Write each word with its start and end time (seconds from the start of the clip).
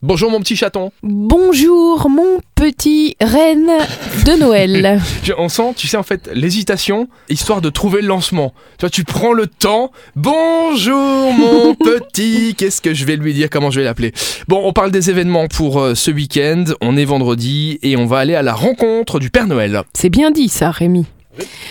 Bonjour 0.00 0.30
mon 0.30 0.38
petit 0.38 0.54
chaton. 0.54 0.92
Bonjour 1.02 2.08
mon 2.08 2.38
petit 2.54 3.16
reine 3.20 3.68
de 4.24 4.38
Noël. 4.38 5.00
On 5.38 5.48
sent, 5.48 5.74
tu 5.74 5.88
sais 5.88 5.96
en 5.96 6.04
fait, 6.04 6.30
l'hésitation, 6.32 7.08
histoire 7.28 7.60
de 7.60 7.68
trouver 7.68 8.00
le 8.00 8.06
lancement. 8.06 8.54
Tu 8.78 8.82
vois, 8.82 8.90
tu 8.90 9.02
prends 9.02 9.32
le 9.32 9.48
temps. 9.48 9.90
Bonjour 10.14 11.32
mon 11.32 11.74
petit. 11.84 12.54
Qu'est-ce 12.56 12.80
que 12.80 12.94
je 12.94 13.04
vais 13.06 13.16
lui 13.16 13.34
dire? 13.34 13.50
Comment 13.50 13.72
je 13.72 13.80
vais 13.80 13.84
l'appeler? 13.84 14.12
Bon, 14.46 14.60
on 14.64 14.72
parle 14.72 14.92
des 14.92 15.10
événements 15.10 15.48
pour 15.48 15.80
euh, 15.80 15.96
ce 15.96 16.12
week-end. 16.12 16.62
On 16.80 16.96
est 16.96 17.04
vendredi 17.04 17.80
et 17.82 17.96
on 17.96 18.06
va 18.06 18.18
aller 18.18 18.36
à 18.36 18.42
la 18.42 18.54
rencontre 18.54 19.18
du 19.18 19.30
Père 19.30 19.48
Noël. 19.48 19.82
C'est 19.94 20.10
bien 20.10 20.30
dit 20.30 20.48
ça, 20.48 20.70
Rémi. 20.70 21.06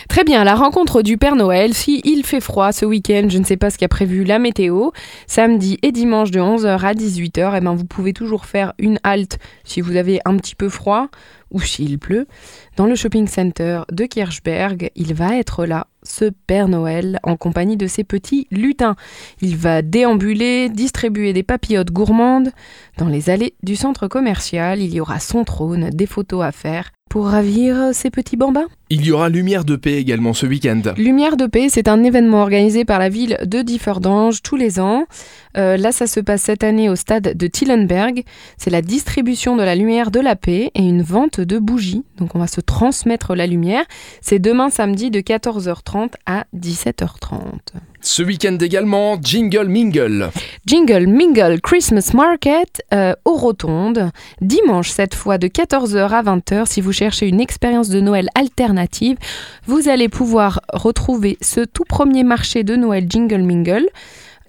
Très 0.09 0.23
bien, 0.23 0.43
la 0.43 0.55
rencontre 0.55 1.01
du 1.01 1.17
Père 1.17 1.35
Noël. 1.35 1.73
Si 1.73 2.01
il 2.03 2.25
fait 2.25 2.39
froid 2.39 2.71
ce 2.71 2.85
week-end, 2.85 3.27
je 3.29 3.37
ne 3.37 3.43
sais 3.43 3.57
pas 3.57 3.69
ce 3.69 3.77
qu'a 3.77 3.87
prévu 3.87 4.23
la 4.23 4.39
météo. 4.39 4.89
Samedi 5.27 5.77
et 5.81 5.91
dimanche 5.91 6.31
de 6.31 6.39
11h 6.39 6.79
à 6.79 6.93
18h, 6.93 7.53
eh 7.55 7.59
ben 7.61 7.75
vous 7.75 7.85
pouvez 7.85 8.13
toujours 8.13 8.45
faire 8.45 8.73
une 8.79 8.99
halte 9.03 9.37
si 9.63 9.81
vous 9.81 9.95
avez 9.95 10.19
un 10.25 10.37
petit 10.37 10.55
peu 10.55 10.69
froid 10.69 11.07
ou 11.51 11.61
s'il 11.61 11.99
pleut. 11.99 12.27
Dans 12.75 12.85
le 12.85 12.95
shopping 12.95 13.27
center 13.27 13.81
de 13.91 14.05
Kirchberg, 14.05 14.91
il 14.95 15.13
va 15.13 15.37
être 15.37 15.65
là, 15.65 15.87
ce 16.03 16.25
Père 16.25 16.67
Noël, 16.67 17.19
en 17.23 17.37
compagnie 17.37 17.77
de 17.77 17.87
ses 17.87 18.03
petits 18.03 18.47
lutins. 18.51 18.95
Il 19.41 19.55
va 19.55 19.81
déambuler, 19.81 20.69
distribuer 20.69 21.33
des 21.33 21.43
papillotes 21.43 21.91
gourmandes. 21.91 22.51
Dans 22.97 23.07
les 23.07 23.29
allées 23.29 23.53
du 23.63 23.75
centre 23.75 24.07
commercial, 24.07 24.81
il 24.81 24.93
y 24.93 24.99
aura 24.99 25.19
son 25.19 25.43
trône, 25.43 25.89
des 25.91 26.07
photos 26.07 26.43
à 26.43 26.51
faire 26.51 26.91
pour 27.09 27.27
ravir 27.27 27.89
ses 27.93 28.09
petits 28.09 28.37
bambins. 28.37 28.67
Il 28.89 29.05
y 29.05 29.11
aura 29.11 29.27
Lumière 29.27 29.65
de 29.65 29.75
paix 29.75 29.95
également 29.95 30.33
ce 30.33 30.45
week-end. 30.45 30.81
Lumière 30.97 31.35
de 31.35 31.45
paix, 31.45 31.67
c'est 31.69 31.87
un 31.87 32.03
événement 32.03 32.41
organisé 32.41 32.85
par 32.85 32.99
la 32.99 33.09
ville 33.09 33.37
de 33.45 33.61
Differdange 33.61 34.41
tous 34.41 34.55
les 34.55 34.79
ans. 34.79 35.05
Euh, 35.57 35.75
là, 35.75 35.91
ça 35.91 36.07
se 36.07 36.19
passe 36.19 36.43
cette 36.43 36.63
année 36.63 36.89
au 36.89 36.95
stade 36.95 37.35
de 37.35 37.47
Tillenberg. 37.47 38.23
C'est 38.57 38.69
la 38.69 38.81
distribution 38.81 39.57
de 39.57 39.63
la 39.63 39.75
lumière 39.75 40.09
de 40.09 40.19
la 40.19 40.35
paix 40.35 40.71
et 40.73 40.81
une 40.81 41.01
vente 41.01 41.41
de 41.41 41.59
bougies. 41.59 42.05
Donc, 42.17 42.35
on 42.35 42.39
va 42.39 42.47
se 42.47 42.61
transmettre 42.61 43.35
la 43.35 43.47
lumière. 43.47 43.83
C'est 44.21 44.39
demain 44.39 44.69
samedi 44.69 45.11
de 45.11 45.19
14h30 45.19 46.13
à 46.25 46.45
17h30. 46.55 47.39
Ce 48.07 48.23
week-end 48.23 48.57
également, 48.61 49.17
Jingle 49.21 49.67
Mingle. 49.67 50.31
Jingle 50.65 51.07
Mingle 51.07 51.59
Christmas 51.59 52.11
Market 52.13 52.81
euh, 52.93 53.13
aux 53.25 53.35
Rotondes. 53.35 54.11
Dimanche, 54.39 54.89
cette 54.91 55.13
fois 55.13 55.37
de 55.37 55.47
14h 55.47 56.07
à 56.09 56.23
20h. 56.23 56.67
Si 56.67 56.79
vous 56.79 56.93
cherchez 56.93 57.27
une 57.27 57.41
expérience 57.41 57.89
de 57.89 57.99
Noël 57.99 58.29
alternative, 58.33 59.17
vous 59.65 59.89
allez 59.89 60.07
pouvoir 60.07 60.61
retrouver 60.71 61.37
ce 61.41 61.59
tout 61.59 61.83
premier 61.83 62.23
marché 62.23 62.63
de 62.63 62.77
Noël 62.77 63.07
Jingle 63.09 63.41
Mingle. 63.41 63.85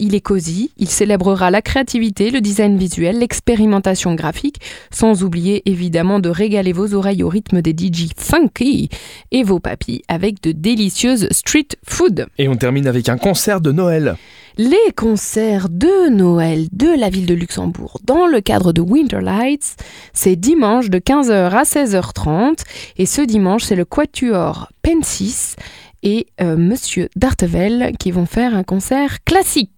Il 0.01 0.15
est 0.15 0.21
cosy, 0.21 0.71
il 0.77 0.87
célébrera 0.87 1.51
la 1.51 1.61
créativité, 1.61 2.29
le 2.31 2.39
design 2.39 2.77
visuel, 2.77 3.19
l'expérimentation 3.19 4.15
graphique, 4.15 4.61
sans 4.91 5.23
oublier 5.23 5.61
évidemment 5.69 6.19
de 6.19 6.29
régaler 6.29 6.71
vos 6.71 6.93
oreilles 6.93 7.21
au 7.21 7.27
rythme 7.27 7.61
des 7.61 7.71
DJ 7.71 8.07
funky 8.17 8.87
et 9.31 9.43
vos 9.43 9.59
papilles 9.59 10.01
avec 10.07 10.41
de 10.41 10.53
délicieuses 10.53 11.27
street 11.31 11.67
food. 11.85 12.27
Et 12.37 12.47
on 12.47 12.55
termine 12.55 12.87
avec 12.87 13.09
un 13.09 13.17
concert 13.17 13.59
de 13.59 13.73
Noël. 13.73 14.15
Les 14.57 14.77
concerts 14.95 15.67
de 15.69 16.09
Noël 16.09 16.67
de 16.71 16.97
la 16.97 17.09
ville 17.09 17.25
de 17.25 17.33
Luxembourg 17.33 17.99
dans 18.03 18.25
le 18.25 18.39
cadre 18.39 18.71
de 18.71 18.81
Winter 18.81 19.19
Lights, 19.21 19.75
c'est 20.13 20.35
dimanche 20.37 20.89
de 20.89 20.99
15h 20.99 21.51
à 21.51 21.63
16h30 21.63 22.63
et 22.97 23.05
ce 23.05 23.21
dimanche 23.21 23.63
c'est 23.63 23.75
le 23.75 23.85
Quatuor 23.85 24.69
Pensis 24.81 25.55
et 26.03 26.27
euh, 26.41 26.55
Monsieur 26.57 27.09
Dartevel 27.15 27.93
qui 27.99 28.11
vont 28.11 28.25
faire 28.25 28.55
un 28.55 28.63
concert 28.63 29.23
classique. 29.23 29.71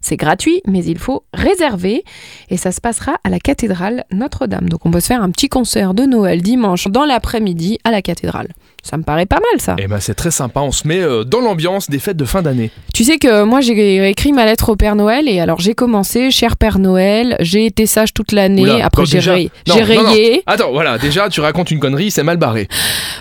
C'est 0.00 0.16
gratuit 0.16 0.60
mais 0.66 0.84
il 0.84 0.98
faut 0.98 1.24
réserver 1.32 2.04
et 2.50 2.56
ça 2.56 2.72
se 2.72 2.80
passera 2.80 3.16
à 3.24 3.30
la 3.30 3.38
cathédrale 3.38 4.04
Notre-Dame. 4.12 4.68
Donc 4.68 4.84
on 4.86 4.90
peut 4.90 5.00
se 5.00 5.06
faire 5.08 5.22
un 5.22 5.30
petit 5.30 5.48
concert 5.48 5.94
de 5.94 6.04
Noël 6.04 6.42
dimanche 6.42 6.88
dans 6.88 7.04
l'après-midi 7.04 7.78
à 7.84 7.90
la 7.90 8.02
cathédrale. 8.02 8.48
Ça 8.82 8.96
me 8.96 9.02
paraît 9.02 9.26
pas 9.26 9.40
mal 9.40 9.60
ça. 9.60 9.74
Et 9.78 9.88
ben 9.88 9.98
c'est 9.98 10.14
très 10.14 10.30
sympa, 10.30 10.60
on 10.60 10.70
se 10.70 10.86
met 10.86 11.00
euh, 11.00 11.24
dans 11.24 11.40
l'ambiance 11.40 11.90
des 11.90 11.98
fêtes 11.98 12.16
de 12.16 12.24
fin 12.24 12.40
d'année. 12.42 12.70
Tu 12.94 13.02
sais 13.02 13.18
que 13.18 13.42
moi 13.42 13.60
j'ai 13.60 14.08
écrit 14.08 14.32
ma 14.32 14.44
lettre 14.44 14.68
au 14.68 14.76
Père 14.76 14.94
Noël 14.94 15.28
et 15.28 15.40
alors 15.40 15.58
j'ai 15.58 15.74
commencé, 15.74 16.30
cher 16.30 16.56
Père 16.56 16.78
Noël, 16.78 17.36
j'ai 17.40 17.66
été 17.66 17.86
sage 17.86 18.14
toute 18.14 18.30
l'année, 18.30 18.80
après 18.82 19.04
j'ai 19.04 19.18
déjà- 19.18 19.32
rayé. 19.32 19.50
Non, 19.66 19.74
J'ai 19.74 19.94
non, 19.96 20.02
non. 20.02 20.08
rayé. 20.10 20.42
Attends, 20.46 20.70
voilà, 20.72 20.98
déjà 20.98 21.28
tu 21.28 21.40
racontes 21.40 21.70
une 21.72 21.80
connerie, 21.80 22.12
c'est 22.12 22.22
mal 22.22 22.36
barré. 22.36 22.68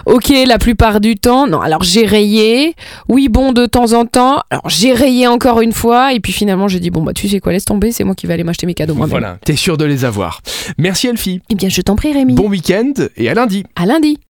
Ok, 0.05 0.31
la 0.45 0.59
plupart 0.59 0.99
du 1.01 1.15
temps. 1.15 1.47
Non, 1.47 1.61
alors 1.61 1.83
j'ai 1.83 2.05
rayé. 2.05 2.75
Oui, 3.09 3.27
bon, 3.27 3.51
de 3.51 3.65
temps 3.65 3.93
en 3.93 4.05
temps. 4.05 4.41
Alors 4.51 4.69
j'ai 4.69 4.93
rayé 4.93 5.25
encore 5.27 5.61
une 5.61 5.73
fois 5.73 6.13
et 6.13 6.19
puis 6.25 6.33
finalement 6.33 6.67
j'ai 6.67 6.79
dit 6.79 6.89
bon 6.89 7.03
bah 7.03 7.13
tu 7.13 7.29
sais 7.29 7.39
quoi, 7.39 7.51
laisse 7.51 7.65
tomber, 7.65 7.91
c'est 7.91 8.03
moi 8.03 8.15
qui 8.15 8.25
vais 8.25 8.33
aller 8.33 8.43
m'acheter 8.43 8.65
mes 8.65 8.73
cadeaux 8.73 8.95
moi-même. 8.95 9.11
Voilà, 9.11 9.37
t'es 9.45 9.55
sûr 9.55 9.77
de 9.77 9.85
les 9.85 10.05
avoir. 10.05 10.41
Merci 10.79 11.05
Elfie. 11.05 11.39
Eh 11.51 11.55
bien 11.55 11.69
je 11.69 11.79
t'en 11.81 11.95
prie 11.95 12.13
Rémi. 12.13 12.33
Bon 12.33 12.49
week-end 12.49 12.93
et 13.15 13.29
à 13.29 13.35
lundi. 13.35 13.63
À 13.75 13.85
lundi. 13.85 14.17